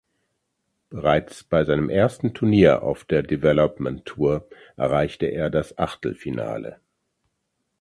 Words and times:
Bereits 0.89 1.43
bei 1.43 1.63
seinem 1.63 1.87
ersten 1.91 2.33
Turnier 2.33 2.81
auf 2.81 3.03
der 3.03 3.21
Development 3.21 4.03
Tour 4.03 4.49
erreichte 4.75 5.27
er 5.27 5.51
das 5.51 5.77
Achtelfinale. 5.77 6.79